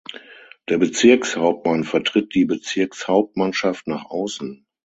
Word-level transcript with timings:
Der 0.67 0.79
Bezirkshauptmann 0.79 1.83
vertritt 1.83 2.33
die 2.33 2.45
Bezirkshauptmannschaft 2.45 3.85
nach 3.85 4.05
außen. 4.05 4.65